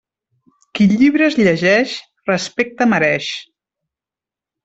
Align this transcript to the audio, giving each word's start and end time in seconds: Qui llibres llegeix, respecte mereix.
Qui 0.77 0.85
llibres 0.93 1.35
llegeix, 1.41 1.93
respecte 2.31 2.87
mereix. 2.95 3.31